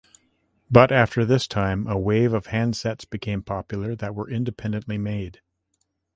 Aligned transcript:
But 0.71 0.91
after 0.91 1.23
this 1.25 1.45
time, 1.47 1.85
a 1.85 1.95
wave 1.95 2.33
of 2.33 2.47
handsets 2.47 3.07
become 3.07 3.43
popular 3.43 3.95
that 3.97 4.15
were 4.15 4.27
independently 4.31 4.97
made. 4.97 5.41